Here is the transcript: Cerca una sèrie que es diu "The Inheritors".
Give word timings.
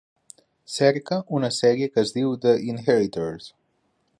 Cerca 0.75 1.17
una 1.39 1.51
sèrie 1.57 1.91
que 1.93 2.03
es 2.05 2.15
diu 2.17 2.33
"The 2.47 2.55
Inheritors". 2.73 3.51